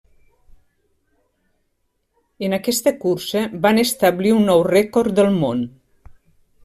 [2.47, 5.63] En aquesta cursa van establir un nou rècord del món.